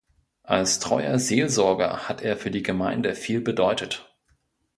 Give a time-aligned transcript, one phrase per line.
[0.41, 4.09] Als treuer Seelsorger hat er für die Gemeinde viel bedeutet.